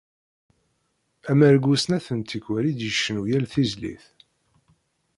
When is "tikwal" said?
2.21-2.65